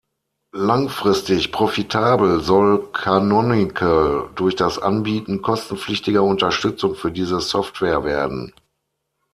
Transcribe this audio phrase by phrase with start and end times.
[0.55, 8.51] Langfristig profitabel soll Canonical durch das Anbieten kostenpflichtiger Unterstützung für diese Software werden.